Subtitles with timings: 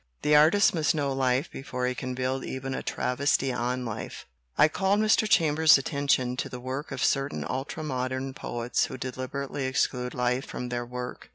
[0.23, 4.25] The artist must know life before he can build even a travesty on life."
[4.57, 5.29] I called Mr.
[5.29, 10.69] Chambers's attention to the work of certain ultra modern poets who deliberately exclude life from
[10.69, 11.29] their work.